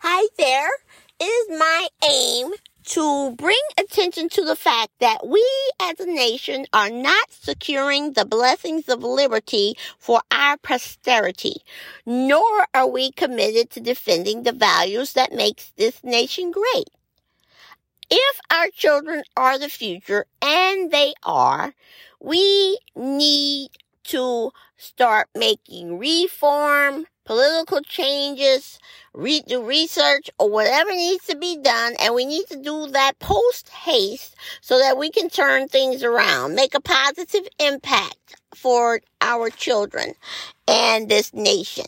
[0.00, 0.70] Hi there.
[1.18, 2.52] It is my aim
[2.84, 5.44] to bring attention to the fact that we
[5.82, 11.62] as a nation are not securing the blessings of liberty for our posterity,
[12.06, 16.90] nor are we committed to defending the values that makes this nation great.
[18.08, 21.74] If our children are the future, and they are,
[22.20, 23.70] we need
[24.04, 28.78] to start making reform, political changes,
[29.12, 31.92] re- do research, or whatever needs to be done.
[32.00, 36.54] And we need to do that post haste so that we can turn things around,
[36.54, 40.14] make a positive impact for our children
[40.66, 41.84] and this nation.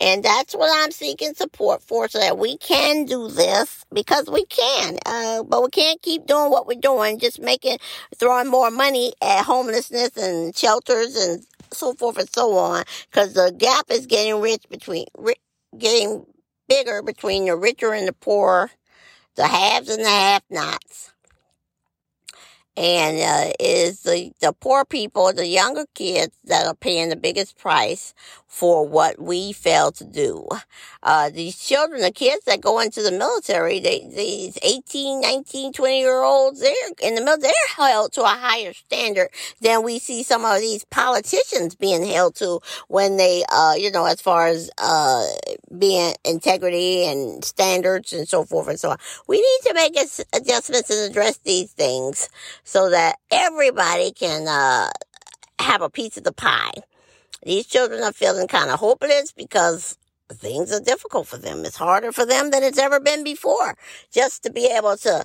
[0.00, 4.46] And that's what I'm seeking support for so that we can do this because we
[4.46, 4.96] can.
[5.04, 7.76] Uh, but we can't keep doing what we're doing, just making,
[8.16, 12.84] throwing more money at homelessness and shelters and so forth and so on.
[13.12, 15.06] Cause the gap is getting rich between,
[15.78, 16.26] getting
[16.68, 18.70] bigger between the richer and the poor,
[19.36, 21.12] the haves and the have nots
[22.78, 27.58] and uh, is the, the poor people, the younger kids that are paying the biggest
[27.58, 28.14] price
[28.46, 30.48] for what we fail to do.
[31.02, 35.98] Uh, these children, the kids that go into the military, they, these 18, 19, 20
[35.98, 39.28] year olds, they're in the military, they're held to a higher standard
[39.60, 44.06] than we see some of these politicians being held to when they, uh, you know,
[44.06, 45.24] as far as, uh,
[45.76, 48.98] being integrity and standards and so forth and so on.
[49.26, 49.96] We need to make
[50.32, 52.28] adjustments and address these things
[52.68, 54.90] so that everybody can uh,
[55.58, 56.74] have a piece of the pie.
[57.42, 59.96] These children are feeling kind of hopeless because
[60.30, 61.64] things are difficult for them.
[61.64, 63.74] It's harder for them than it's ever been before.
[64.12, 65.24] Just to be able to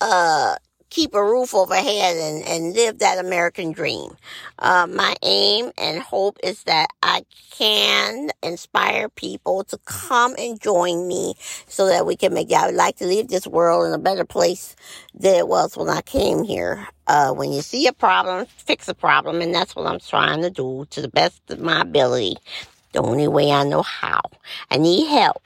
[0.00, 0.56] uh,
[0.90, 4.10] keep a roof overhead and, and live that American dream.
[4.58, 11.08] Uh, my aim and hope is that I can inspire people to come and join
[11.08, 11.34] me
[11.66, 14.24] so that we can make, I would like to leave this world in a better
[14.24, 14.76] place
[15.14, 16.88] than it was when I came here.
[17.06, 19.40] Uh, when you see a problem, fix a problem.
[19.40, 22.36] And that's what I'm trying to do to the best of my ability.
[22.92, 24.20] The only way I know how.
[24.70, 25.42] I need help.